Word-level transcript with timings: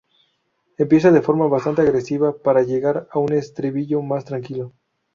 Empieza 0.79 1.11
de 1.11 1.21
forma 1.21 1.45
bastante 1.47 1.83
agresiva 1.83 2.35
para 2.35 2.63
llegar 2.63 3.07
a 3.11 3.19
un 3.19 3.31
estribillo 3.33 4.01
más 4.01 4.25
tranquilo. 4.25 4.73